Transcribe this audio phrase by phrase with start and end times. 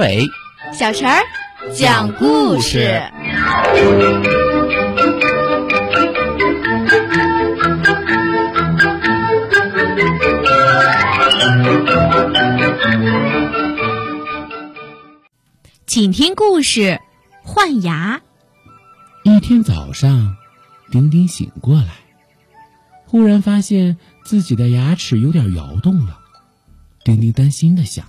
[0.00, 0.30] 伟、
[0.72, 1.20] 小陈儿
[1.74, 3.02] 讲故事。
[15.86, 16.98] 请听故事：
[17.42, 18.22] 换牙。
[19.24, 20.38] 一天早上，
[20.90, 21.90] 丁丁醒过来，
[23.04, 26.18] 忽然发现自己的牙齿有点摇动了。
[27.04, 28.06] 丁丁担心的想：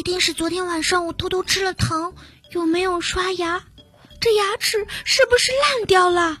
[0.00, 2.14] 一定是昨天晚上我偷偷吃了糖，
[2.54, 3.64] 又没有刷牙，
[4.18, 6.38] 这牙齿是不是烂掉了？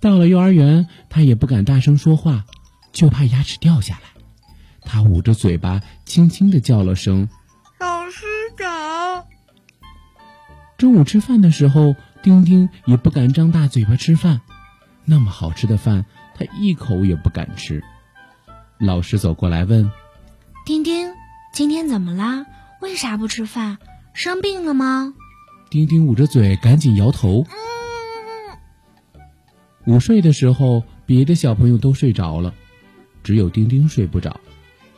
[0.00, 2.44] 到了幼儿园，他也不敢大声说话，
[2.92, 4.22] 就怕牙齿掉下来。
[4.82, 7.28] 他捂着嘴巴，轻轻的叫了声
[7.80, 8.24] ：“老师
[8.56, 9.26] 长。”
[10.78, 14.42] 中午吃饭的时候，丁丁也不敢张大嘴巴吃饭，
[15.04, 17.82] 那么好吃的饭，他一口也不敢吃。
[18.78, 19.90] 老师走过来问
[20.64, 20.97] ：“丁丁，
[21.58, 22.46] 今天怎么啦？
[22.80, 23.78] 为啥不吃饭？
[24.14, 25.12] 生病了吗？”
[25.70, 27.44] 丁丁捂着嘴，赶紧摇头。
[29.84, 32.54] 午睡的时候，别的小朋友都睡着了，
[33.24, 34.38] 只有丁丁睡不着。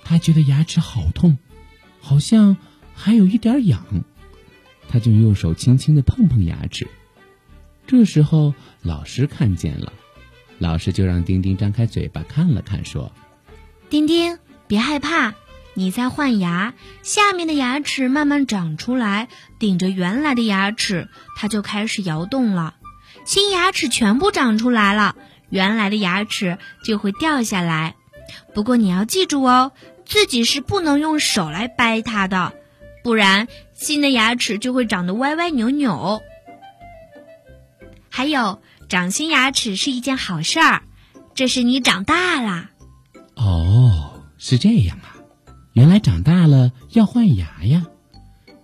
[0.05, 1.39] 他觉得牙齿好痛，
[1.99, 2.59] 好像
[2.95, 3.83] 还有一点痒。
[4.87, 6.87] 他就用手轻轻的碰碰牙齿。
[7.87, 9.95] 这时候，老师看见了，
[10.59, 13.11] 老师就让丁丁张开嘴巴看了看，说
[13.89, 15.35] ：“丁丁，别害怕，
[15.81, 19.29] 你在换牙，下面的牙齿慢慢长出来，
[19.59, 22.75] 顶着原来的牙齿，它就开始摇动了。
[23.25, 25.17] 新牙齿全部长出来了，
[25.49, 27.97] 原来的牙齿就会掉下来。
[28.53, 29.73] 不过你要记住哦，
[30.05, 32.53] 自己是不能用手来掰它的。”
[33.03, 36.21] 不然，新的牙齿就会长得歪歪扭扭。
[38.11, 40.83] 还有，长新牙齿是一件好事儿，
[41.35, 42.69] 这是你长大啦。
[43.35, 45.10] 哦，是这样啊，
[45.73, 47.87] 原来长大了要换牙呀。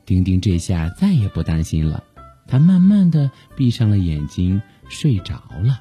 [0.04, 2.02] 丁丁这下再也不担心了，
[2.46, 5.80] 他慢慢的闭上了眼睛，睡着了。